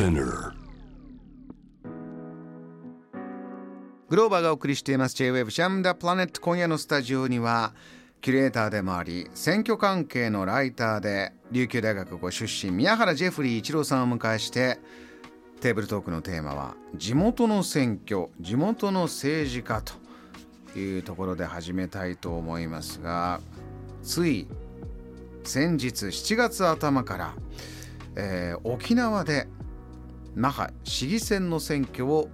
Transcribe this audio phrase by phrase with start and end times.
[0.00, 0.54] Spinner.
[4.08, 5.14] グローバーがお送りしています。
[5.16, 7.74] J-Wave ジャムダプラネット今夜のスタジオには
[8.22, 14.78] キュレーターでもあり選挙関係のライターで琉球大学ご出身宮原ジェフリー一郎さんを迎えして
[15.60, 23.40] テーブルトークのテーマは地元の選挙地元の政治家というところで始めたいと思いますが
[24.02, 24.46] つい
[25.44, 27.34] 先日7月頭から、
[28.16, 29.46] えー沖縄で
[30.34, 32.28] 那覇市議選の選挙を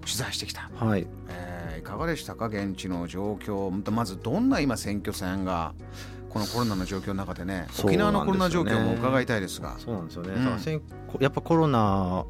[0.00, 2.46] 取材してきた、はい、えーいかがでしたか？
[2.46, 3.90] 現地の状況。
[3.90, 5.74] まずどんな今選挙戦が
[6.28, 7.66] このコロナの状況の中でねね。
[7.84, 9.76] 沖縄のコロナ状況も伺いたいですが。
[9.78, 11.22] そうなんですよね、うん。
[11.22, 12.24] やっぱコロナ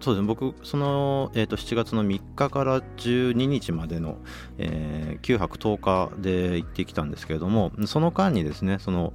[0.00, 0.26] そうですね。
[0.26, 4.18] 僕その、えー、と7月の3日から12日までの、
[4.58, 9.12] えー9泊10日で行ってきたんですけれどもその間にですねその、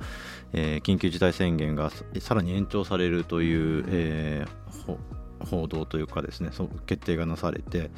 [0.54, 4.65] えー緊急事態宣言がささらに延長されるという、えーほ
[5.40, 7.92] 報道というかですねそう決定がなされて、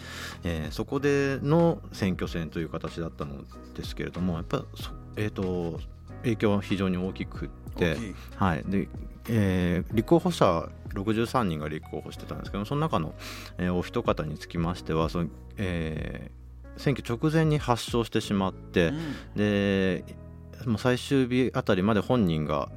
[0.44, 3.44] えーそこでの選挙戦という形だったの
[3.76, 5.80] ですけれどもやっぱそ、えー、と
[6.24, 7.98] 影響は非常に大きくって
[8.36, 8.64] はい。
[8.66, 8.88] で
[9.30, 13.14] えー立候補者63人が立候補してたんですけどその中の、
[13.58, 16.38] えーお一方につきましてはその、えー
[16.78, 18.98] 選挙直前に発症してしまって、うん。
[19.36, 20.04] で
[20.66, 22.70] もう最終日あたりまで本人が、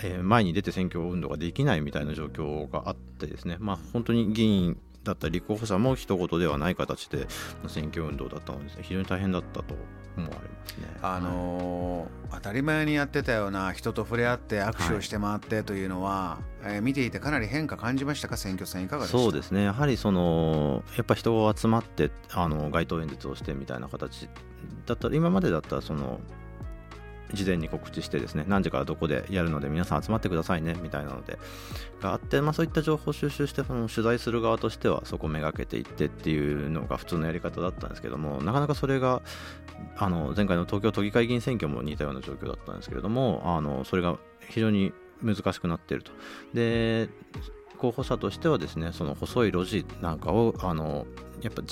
[0.00, 7.26] えー前に出て選挙運動ができないみたいな状況があってですね、まあ、本当に議員だったり立候補者も一言ではない形で
[7.62, 9.74] の選挙運動だったので、非常に大変だったと
[10.16, 10.86] 思われますね。
[11.02, 18.36] あのー当たり前にやってたような人と触れ合って握手をして回ってというのは、えー見ていてかなり変化感じましたか？
[18.36, 19.62] 選挙戦いかがそうですね。
[19.64, 24.28] やはりそのやっぱ人が集まってあの街頭演説をしてみたいな形
[24.86, 26.20] だったら今までだったらその
[27.32, 31.38] 事前に告知してですね何時からどこでやるので皆さん集まってくださいねみたいなので
[32.00, 39.22] があって、まあ、そういった情報を収集してその取材する側としてはそこをめがけていってっていうのが普通のやり方だったんですけどもなかなかそれが
[39.96, 44.92] あの前回の東京都議会議員選挙も似たような状況だったんですけれどもあのそれが非常に
[45.22, 46.12] 難しくなっていると。
[46.54, 47.08] で
[47.78, 51.06] 候補者としてはですねその細い路地なんかをあの
[51.40, 51.62] やっぱ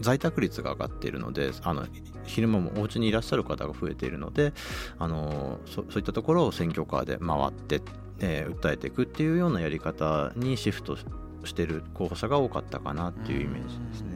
[0.00, 1.86] 在宅率が上がっているのであの
[2.24, 4.52] 昼間もお家にいらっしゃる方が増えているので
[4.98, 7.80] あのそそういったところを選挙カーで回って、
[8.20, 10.96] えー訴えていくっていうようなやり方にシフト
[11.44, 14.13] している候補者が多かったかなっていうイメージですね。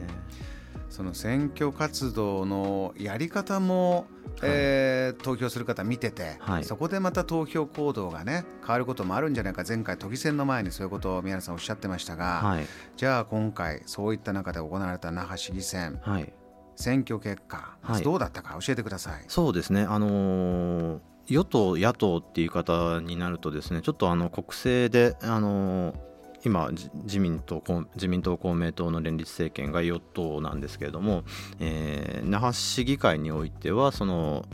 [0.99, 4.09] その選挙活動のやり方も、
[4.43, 6.65] えー投票する方見てて、はい。
[6.65, 9.63] そこでまた投票行動がね変わることもあるんじゃないか。
[9.67, 12.67] 前回都議選の前にそういうことを宮根さんおっしゃってましたが、はい、
[12.97, 16.33] じゃあ今回そういった中で行われた那覇市議選はい。
[16.75, 18.03] 選挙結果、はい。
[18.03, 19.25] どうだったか教えてください。
[19.29, 20.99] そうですね、あのー
[21.29, 26.08] 与党、野党っていう方になるとですねちょっとあの国政で、あのー
[26.45, 31.25] 今じ自民党公自民党公明党の連立政権が与党なんですけれども、
[31.61, 34.45] えー那覇市議会においてはその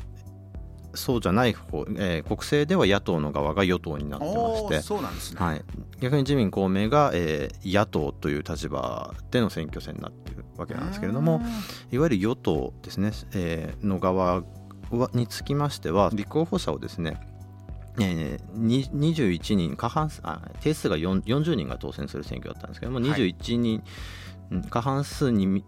[0.95, 4.81] そうじゃない方、えー国政では野党の側が与党になってまして。
[4.81, 5.41] そうなんですね。
[5.41, 5.65] はい、
[6.01, 11.43] 逆に自民・公明が、えー野党という立場での選挙戦になっているわけなんですけれども、
[11.91, 14.43] いわゆる与党ですね、えーの側
[14.91, 17.21] はにつきましては立候補者をですね
[18.01, 23.11] えーに21人過半数あ定数が4 40人が当選する選挙だったんですけども、はい。
[23.11, 23.83] 21人
[24.51, 25.65] うん過半数にみ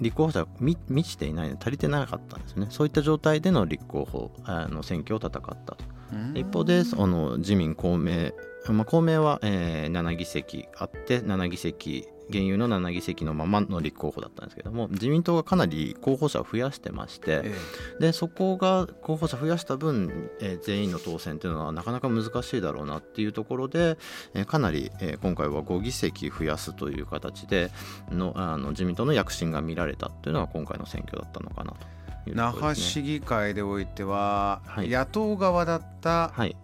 [0.00, 2.66] 立候補者満ちていない足りてなかったんですよね。
[2.70, 5.76] そういった状態での立候補あの選挙を戦ったと。
[6.12, 6.36] うん。
[6.36, 8.32] 一方でその自民公明、
[8.72, 17.54] まあ、公明は、えー7議席あって7議席現有の7議席のままの立候補だったんですけども自民党がかなり候補者を増やしてまして、え
[18.00, 23.96] でそこが候補者増やした分、えー全員の当選っていうのはなかなか難しいだろうなっていうところで、
[24.34, 27.70] えーかなり、えー今回は5議席増やすという形で
[28.10, 31.78] のあの自民党の躍進が見られたというのが今回の選挙だったのかなと
[32.26, 32.74] えいうと那覇。
[32.74, 34.88] 市議会でおいては、はい。
[34.88, 36.56] 野党側だったはい。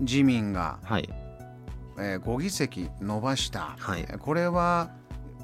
[0.00, 1.08] 自民が、はい
[2.00, 4.00] えー5議席伸ばした、はい。
[4.08, 4.90] えーこれは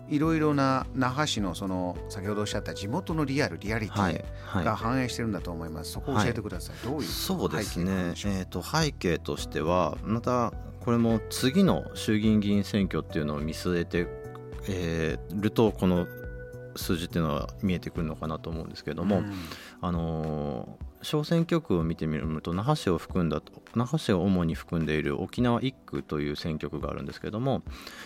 [0.08, 4.14] いろいろな那覇市のその先ほどおっしゃった地元のリアルリアリテはい。
[4.14, 4.64] ィはい。
[4.64, 10.52] が反映してるんだと思います、そこを教えてください、どういうそうです背景でしょうえー、と背景としてはまた
[10.84, 14.06] これも次の衆議院議員選挙っていうのを見据えて、
[14.68, 16.06] えーるとこの
[16.76, 19.32] 数字っていうのは見えてくるのかなと思うんですけれども、うん。
[19.80, 27.62] あのー小選挙区を見てみると那覇市を含んだと那覇市を主に含んでいる沖縄1区という選挙区があるんですけども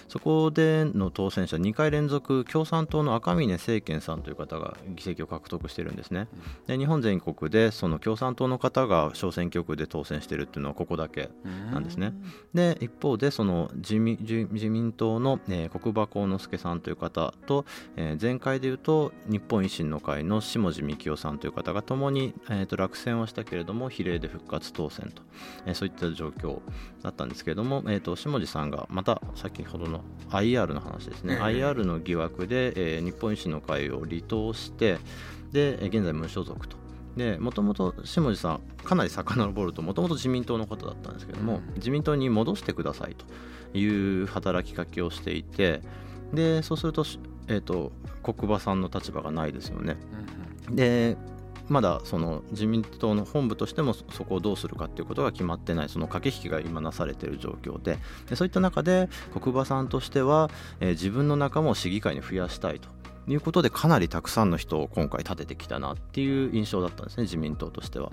[0.08, 6.28] そこでの当選者2回連続共産党の赤嶺政権さんという方が議席を獲得してるんですね。
[6.66, 11.30] で日本全国でその共産党の方が小選挙区で当選してるっていうのはここだけ
[11.72, 12.12] なんですね。
[12.52, 17.64] で一方でその自民自民党の、えー、国馬幸之助さんという方と、
[17.96, 25.22] えー、前回でいうと日本維新の会の下地幹夫さんという方がともに、えー、と落選をしたけれども比例で復活当選と、
[25.66, 26.60] えー、そういった状況
[27.02, 34.98] だったんですけれども、えー、と下地さんがまた先ほどの IR の話ですね、IR の疑惑で、えー、日本維新の会を離党して
[35.52, 36.76] で現在無所属と。
[37.16, 45.82] でもともと下地さんかなり遡るともともと自民党の方だったんですけども、自民党に戻してくださいという働きかけをしていて
[46.32, 47.04] でそうすると,、
[47.48, 49.96] えーと、国馬さんの立場がないですよね。
[50.70, 51.16] で
[51.70, 57.98] まだその自民党の本部としてもそこをどうするかっていうことが決まってないその駆け引きが今なされている状況で。
[58.28, 59.08] でそういった中で
[59.40, 60.50] 国場さんとしては、
[60.80, 62.99] えー、自分の仲間を市議会に増やしたいと。
[63.32, 68.10] いうことでかなりたくさんの人を今回立ててきたなっていう印象だったんですね自民党としては。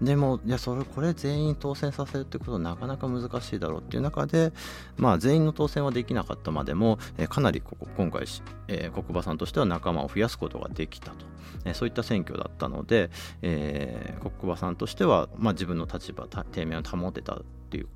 [0.00, 4.52] うん、でもいやそれこれ全員当選させるってことはなかなか難しいだろうっていう中で、
[4.96, 8.24] まあ、全員の当選はできなかったまでも、えー、かなりここ今回、
[8.68, 11.26] えー、国馬さんとしては仲間を増やすことができたと、
[11.64, 13.10] えー、そういった選挙だったので、
[13.42, 17.88] えー、国馬さんとしては、まあ、自分の立場低迷を保てたっていう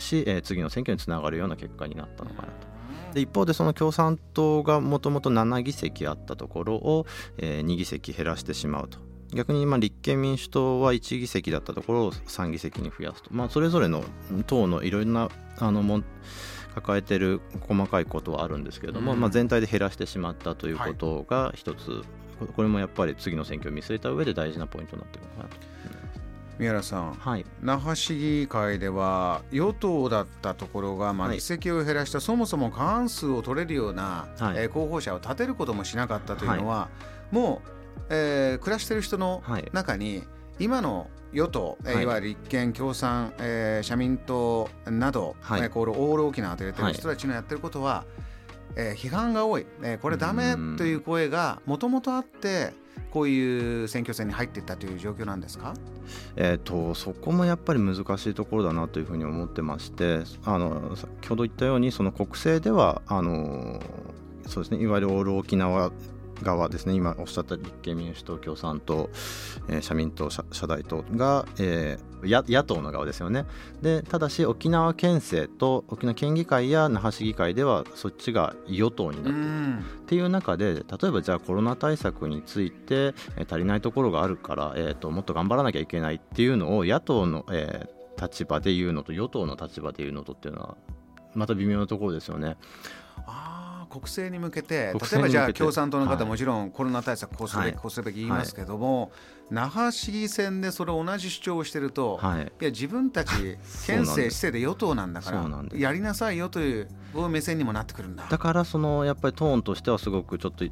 [0.00, 2.77] し、えー、次の選挙につながるような結果になったのかなと。
[3.18, 7.06] で一方でその共産党がもともと7議席あったところを、
[7.38, 8.98] えー、2議席減らしてしまうと。
[9.34, 14.02] 逆に今立憲民主党は1議席だったところを3議席に増やすと、まあ、それぞれの
[14.46, 15.28] 党のいろんな
[15.58, 16.02] あのも
[16.74, 21.96] 抱えてる細かいことはあるんですけれども、うん、まあ、全体で減らしてしまったということが一つ、は
[22.44, 25.56] い、これもやっぱり次の選挙を見据えた上で大事なポイントになっているのかなと。
[26.58, 36.88] 宮原さん、はい、那覇市議会では与党だったところが、まあ、議席を減らした、はい、そもそも過半数を取れるような、はい、えー、候補者を立てることもしなかったというのは、
[37.30, 37.70] もう、
[38.10, 40.24] えー、暮らしている人の中に、
[40.58, 48.04] 今の与党、はい、いわゆる立憲、共産、えー、社民党など、はい、えー、これオール沖縄と言われてる人たちのやってることは、
[48.76, 52.72] えー、批判が多い、えー、これダメという声がもともとあって、
[53.10, 55.74] こういう選挙戦に入っていったという状況なんですか、
[56.36, 63.80] えーと、そこもやっぱり難しいところだなというふうに思ってましてあの先ほど言ったようにその国政ではあの
[64.46, 65.92] そうですねいわゆるオール沖縄
[66.42, 66.94] 側ですね。
[66.94, 69.10] 今おっしゃった立憲民主党共産党、
[69.68, 73.46] えー、社民党社大党が、えー、野党の側ですよね。
[73.82, 90.76] でただし沖縄県政と沖縄県議会や那覇市議会ではそっちが与党になっているっていう中で例えばじゃあコロナ対策について、えー、足りないところがあるから、えーと、もっと頑張らなきゃいけないっていうのを野党の、えー、立場で言うのと与党の立場で言うのとっていうのは
[91.34, 92.56] また微妙なところですよね。
[93.26, 93.57] あ
[93.88, 99.10] 国政に向けて例えばじゃあ共産党の方、はい、もちろんコロナ対策こうすべき、はい、こうすべき言いますけども、はい、
[99.50, 103.32] 那覇市議選でそれ同じ主張をしてると、はい、いや自分たち
[103.86, 106.88] 県政市政で与党なんだからやりなさいよという
[107.28, 108.26] 目線にもなってくるんだ。
[108.28, 110.64] だからそのやっぱりトーンとしてはすごくちょっと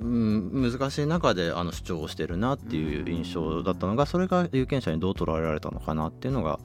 [0.00, 6.58] うん、難しい中であの主張をしてるなっていう印象だったのがそれが有権者にどう捉えられたのかなっていうのが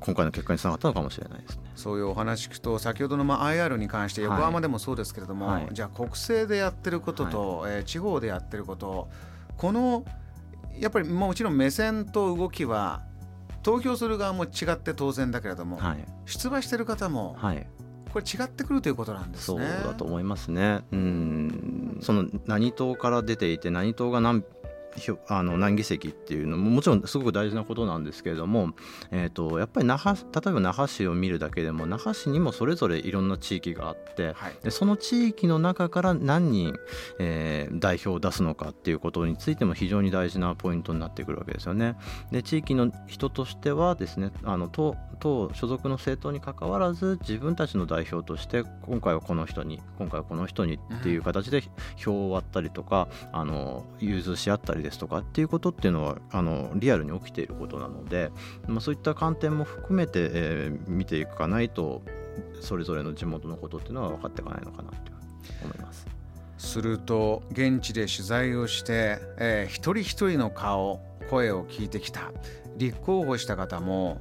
[0.00, 1.62] 今回の結果につながったのかもしれないですね。
[1.74, 9.08] そういうお話聞くと先ほどのまあ IR に関して横浜でもそうですけれども、はい、じゃあ国政でやってることと、はい、えー、地方でやってること
[9.56, 10.04] この
[10.78, 13.02] やっぱりもちろん目線と動きは
[13.62, 17.36] 投票する側も違って当然だけれども、はい、出馬してる方も、
[18.12, 19.66] これ違ってくるということなんですね。
[19.82, 20.82] そうだと思いますね。
[20.92, 24.44] うんその何党から出ていて何党が何
[25.28, 28.70] あの何議席っていうのももちろんすごく大事なことなんですけれども、
[29.10, 36.74] えーと、やっぱり那覇例えば那覇市を見るだけでも那覇市にもそれぞれいろんな地域があって、はい、でその地域の中から何人、
[37.18, 41.96] えー、代表を出すのかっていうことについても非常に大事なポイントになってくるわけですよね。
[42.30, 51.62] で地域の人としてはですねあの党党所属の政党にかかわらず自分たちの代表として今回はこの人に今回はこの人にっていう形で
[51.96, 58.30] 票を割ったりとか、あの融通し合ったりですとかっていうことっていうのはあのリアルに起きていることなので、
[58.66, 62.02] まあ、そういった観点も含めて、えー、見ていかないと
[62.60, 64.96] それぞれの地元のことっていうのは分かっていかないのかなと
[65.64, 66.06] 思います。
[66.58, 72.32] すると現地で取材をして、えー、一人一人の顔声を聞いてきた。
[72.76, 74.20] 立候補した方も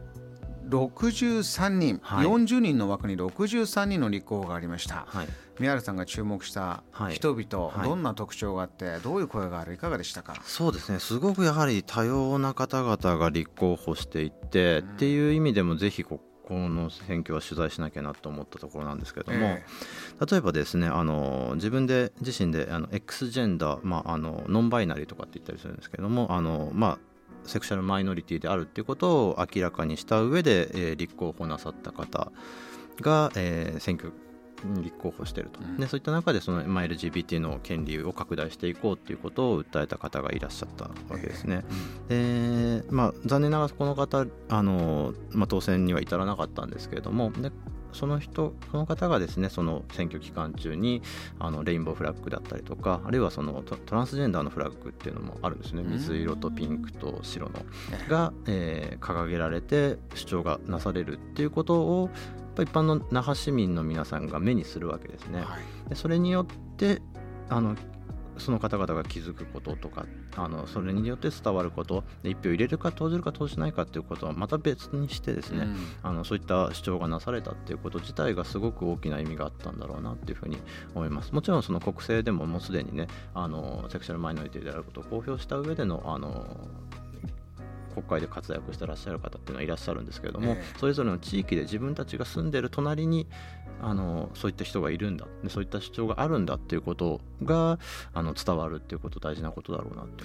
[0.69, 5.27] 63人、はい、40人の枠に63人の立候補がありました、はい、
[5.59, 10.35] 宮原さんが注目した人々、はい、どんな特徴があってどういう声があるいかがでしたか？
[10.43, 10.99] そうですね。
[10.99, 26.99] すごくやはり多様な方々が立候補していて、うん、っていう意味でもぜひここの選挙は取材しなきゃなと思ったところなんですけれども、えー、例えばですねあの自分で自身であの X ジェンダー、まあ、あのノンバイナリーとかって言ったりするんですけれどもあの、まあ、
[27.45, 32.31] セクシャルマイノリティであるっていうことを明らかにした上で、えー、立候補なさった方
[33.01, 34.15] が、えー、選挙に
[34.81, 41.63] 立候補していると、うん、でそういった中でその、まあ、LGBT の権利を拡大していこうということを訴えた方がいらっしゃったわけですね。
[42.09, 47.51] えー、でまあ、残念ながらこの方あの、まあ、当選には至らなかったんですけれどもで
[47.93, 51.01] その人その方がですねその選挙期間中に
[51.39, 55.81] あのレインボーフラッグだったりとかあるいはそのトランスジェンダーのフラッグっていうのもあるんですね。
[55.83, 57.53] 水色とピンクと白の。
[58.09, 62.09] が、えー、掲げられて主張がなされるっていうことを
[62.63, 65.41] 一般の那覇市民の皆さんが目にするわけですね。
[65.41, 66.45] はい、でそれによっ
[66.77, 67.01] て
[67.49, 67.75] あの
[68.37, 80.57] その方々が気づくこととかあのそれによって伝わること一票入れるか投じるか投じないかということはまた別にしてですね、うん、あのそういった主張がなされたっていうこと自体がすごく大きな意味があったんだろうなっていうふうに
[80.93, 81.31] 思います。
[81.31, 86.45] もちろんその国政でももうすでにねあのセクシャルマイノリティであることを公表した上でのあの
[87.95, 93.27] 国会で活躍してらっしゃる方っていうのはいらっしゃるんですけれども、えー、それぞれの地域で自分たちが住んでる隣に
[93.81, 95.25] あのそういった人がいるんだ。
[95.43, 97.79] でそういった主張があるんだっていうことが
[98.13, 100.23] あの伝わるっていうこと大事なことだろうなって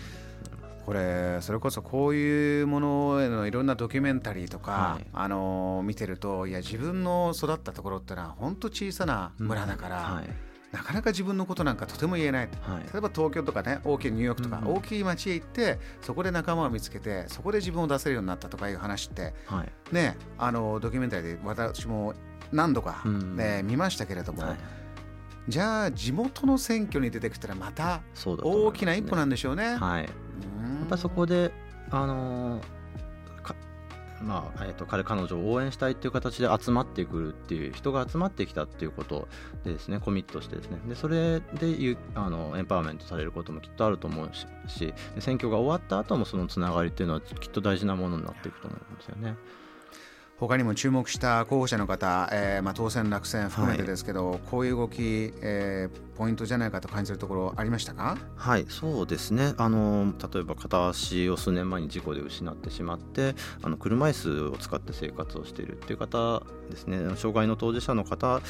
[0.87, 10.17] これそれこそこういうものへのいろんなドキュメンタリーとか、はい、あの見てるといや自分の育ったところってのは本当小さな村だから、うん。
[10.17, 22.15] はいなかなか自分のことなんかとても言えない、はい、例えば東京とかね大きいニューヨークとか、大きい街へ行ってそこで仲間を見つけてそこで自分を出せるようになったとかいう話って、はい、ねあのドキュメンタリーで私も
[22.53, 24.57] 何度か、ね、見ましたけれども、はい、
[25.49, 29.65] じゃあ地元の選挙に出てきたらまた大きな一歩なんでしょうね。
[29.65, 30.09] うねはい、や
[30.85, 31.53] っぱそこで
[31.91, 32.80] あのー
[34.23, 39.29] まあえーと、彼彼女を応援したいっていう形で集まってくるっていう人が集まってきたっていうこと
[39.65, 44.31] でですねコミットしてですねでそれであのエンパワーメントされることもきっとあると思う
[44.69, 49.37] し選挙が終わった後もそのつながりっていうのはきっと大事なものになっていくと思うんですよね。
[50.40, 58.16] 他にも注目した候補者の方、えーまあ、当選落選含めてですけど、はい、こういう動き、えー、ポイントじゃないかと感じるところありましたか？
[58.37, 59.52] はいそうですね。
[59.59, 66.99] あの例えば片足を数年前に事故で失ってしまってあの車椅子を使って生活をしているっていう方ですね。
[67.16, 68.40] 障害の当事者の方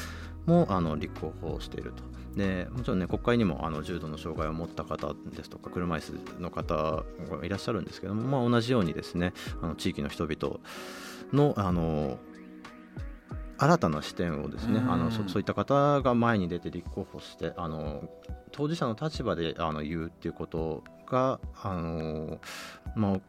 [0.45, 2.03] もあの立候補していると。
[2.37, 6.01] でもちろんね国会にもあの重度の障害を持った方ですとか車椅
[6.37, 7.03] 子の方が
[7.45, 10.61] いらっしゃるんですけども、まあ、同じようにですねあの地域の人々
[11.33, 12.17] のあの
[13.57, 18.09] 新たな視点をですね、あのそそういった方が前に出て立候補してあの
[18.51, 22.39] 当事者の立場であの言うっていうことがあの、
[22.95, 23.19] まあ、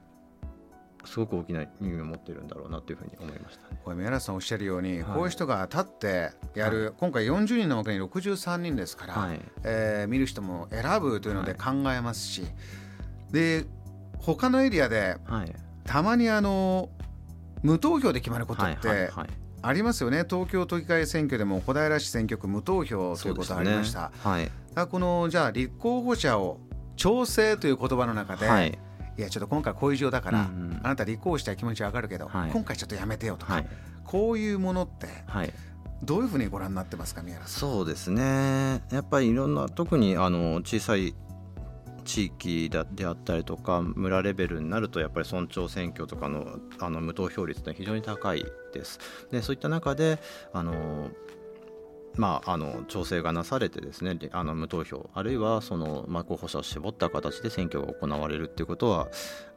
[1.06, 13.66] すごく大きな意味を持ってるんだろうなというふうに思いました、ね、これ宮原さんおっしゃるように、はい、こういう人が立ってやる、はい、今回40人の枠に63人ですから、はい、えー、見る人も選ぶというので考えますし、はい、で
[14.18, 15.16] 他のエリアで、
[15.84, 16.88] たまにあの
[17.62, 19.10] 無投票で決まることって
[19.62, 24.10] ありますよね、東京都議会選挙でも小平市選挙区無投票ということがありました。
[24.10, 24.50] ねはい、
[24.88, 26.58] このじゃあ立候補者を
[26.96, 28.78] 調整という言葉の中で、はい、
[29.16, 33.66] いやちょっと今回こういう状だから、うんうん、あなた立候補したい気持ちは分かるけど、はい、今回ちょっとやめてよとか、はい、
[34.04, 35.52] こういうものって、はい、
[36.02, 37.60] どういうふうにご覧になってますか宮原さん？
[37.60, 38.82] そうですね。
[38.90, 41.14] やっぱりいろんな特にあの小さい
[42.02, 48.98] 地域であったりとか村レベルになるとやっぱり村長選挙とかのあの無投票率って非常に高いです。
[49.30, 50.18] でそういった中で
[50.52, 51.10] あの
[52.16, 59.08] まあ、あの調整がなされてですねあの無投票あるいはその、まあ、候補者を絞った形で選挙が行われるっていうことは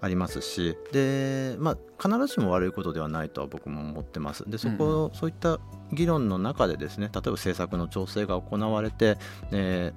[0.02, 5.60] ありますしで、まあ、必ずしも悪いことではないとは僕も思ってますでそこ、うん、そういった
[5.92, 9.18] 議論の中でですね例えば政策の調整が行われて、
[9.52, 9.94] え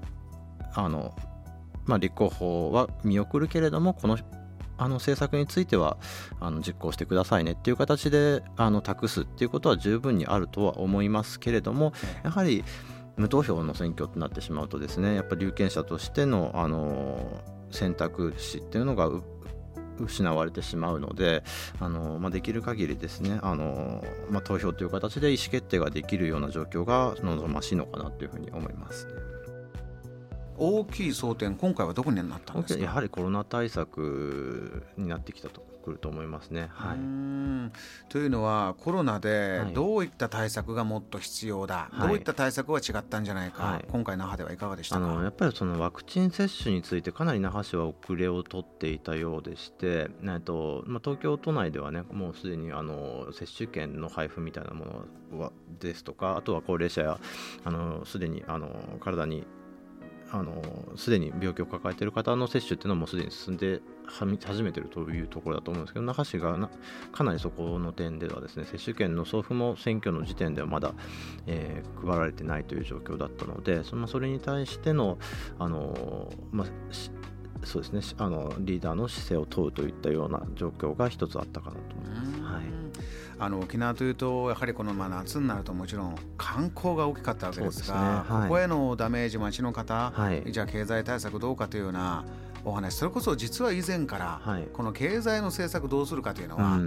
[0.75, 1.15] ー、あの
[1.89, 4.19] まあ、立候補は見送るけれどもこの
[4.81, 5.97] あの政策については
[6.39, 11.93] あの実行してくださいねっていう形であの託すっていうことは十分にあるとは思いますけれども
[12.23, 12.65] やはり
[13.17, 17.43] 無投票の選挙となってしまうとですねやっぱり有権者としてのあの
[17.73, 19.11] 選択肢っていうのが
[19.99, 21.43] 失われてしまうので
[21.81, 29.13] あの、まあ、できる限りですねあの、まあ、投票という形で意思決定ができるような状況が望ましいのかなというふうに思います、ね。
[30.59, 32.83] 大きい争点今回はどこになったんですか？
[32.83, 36.69] やはりコロナ対策になってきたとくると思いますね。
[36.73, 57.19] はい、というのはコロナでどういった対策がもっと必要だ、はい、どういった対策は違ったんじゃないか、はい、今回那覇ではいかがでしたあのやっぱりそのワクチン接種についてかなり那覇市は遅れを取っていたようでして、えっとまあ、東京都内ではねもうすでにあの接種券の配布みたいなものはですとかあとは高齢者や
[58.05, 58.69] すでにあの
[59.01, 59.47] 体に
[60.31, 60.63] あの
[60.97, 66.71] すでに病気を抱えている方の接種っていうのはもうすでに進んで始めているというところだと思うんですけど那覇市がな
[67.13, 70.95] かなりそこの点ではですね接種券の送付も選挙の時点ではまだ、
[71.47, 75.19] えー、配られてないという状況だったのでそ,、まあ、それに対しての
[75.59, 76.67] あの、まあ、
[77.65, 82.41] そうですねあのリーダーの姿勢を問うといったような状況が一つあったかなと思います。
[82.43, 82.88] はい
[83.41, 90.13] あの沖縄というとやはりこのまあ夏になるともちろん観光が大きかったわけですが、ここへのダメージ街の方、
[90.51, 92.25] じゃあ経済対策どうかというような
[92.65, 94.41] お話それこそ実は以前から、
[94.73, 96.79] この経済の政策どうするかというのは、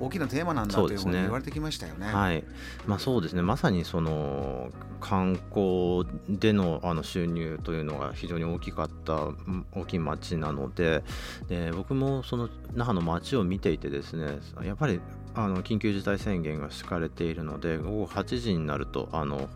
[0.00, 2.06] 大きなテーマなんだというふうに言われてきましたよね。
[2.06, 2.44] はい。
[2.86, 3.42] まあ、そうですね。
[3.42, 9.28] まさにその観光でのあの収入というのが非常に大きかった
[9.72, 11.02] 大きい町なので
[11.48, 15.00] で僕もその那覇の町を見ていてですねやっぱり
[15.34, 19.48] あの緊急事態宣言が敷かれているので午後8時になるとあの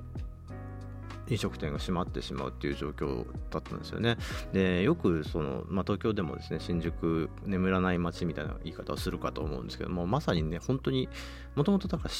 [1.30, 4.16] 飲食店が閉まってしまうっていう状況だったんですよね。
[4.52, 11.08] でよくその、まあ、東京でもですね新宿眠らない街みたいな言い方をするかと思うんですけどもまさにね本当に
[11.54, 12.10] もともとだから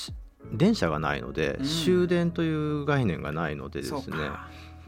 [0.52, 4.16] 電車がないので、うん、終電という概念がないのでですね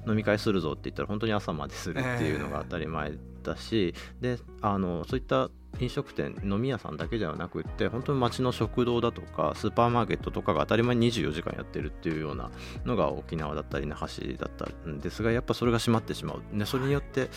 [0.06, 3.12] 飲み会するぞって言ったら本当に朝までするっていうのが当たり前
[3.42, 12.50] だし、であのそういった飲食店飲み屋さんだけではなくって本当に町の食堂だとかスーパーマーケットとかが当たり前に24時間やってるっていうような
[12.84, 17.30] のが沖縄だったり那覇市だったんですがやっぱそれが閉まってしまう、ね、それによって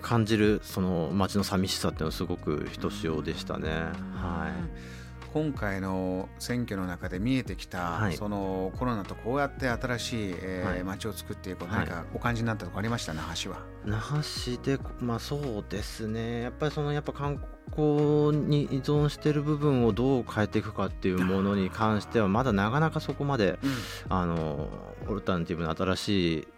[0.00, 3.70] 感じるその街の寂しさっていうのはすごくひとしおでしたね。
[3.70, 4.93] はい。
[5.34, 13.14] 今回の選挙の中で見えてきた、はい、そのコロナとこうやって新しい、えーはい、街を作っていく何かお感じになったところありました？
[13.14, 13.58] 那覇市は。
[13.84, 16.42] 那覇市でまあそうですね。
[16.42, 23.70] やっぱりそのやっぱ観光に依存している部分をどう変えていくかっていうものに関してはまだなかなかそこまで、うん、
[24.10, 24.68] あの
[25.08, 26.48] オルタナティブな新しい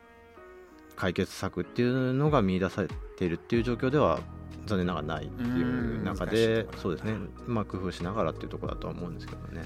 [0.96, 4.20] 解決策っていうのが見出されているっていう状況では
[4.66, 7.14] 残念ながらないっていう中でそうですね。
[7.46, 9.64] まあ工夫しながらっていうところだとは思うんですけどね。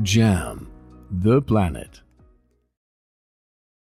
[0.00, 0.66] JAM
[1.22, 2.05] The Planet